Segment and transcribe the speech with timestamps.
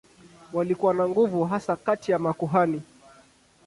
[0.53, 2.81] Walikuwa na nguvu hasa kati ya makuhani.